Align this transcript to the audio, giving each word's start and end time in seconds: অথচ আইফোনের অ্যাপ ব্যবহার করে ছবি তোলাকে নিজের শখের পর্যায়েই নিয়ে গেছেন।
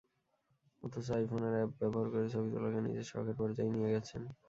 অথচ 0.81 1.07
আইফোনের 1.15 1.53
অ্যাপ 1.55 1.71
ব্যবহার 1.79 2.07
করে 2.13 2.27
ছবি 2.33 2.49
তোলাকে 2.53 2.79
নিজের 2.81 3.05
শখের 3.11 3.35
পর্যায়েই 3.39 3.73
নিয়ে 3.75 3.93
গেছেন। 3.95 4.21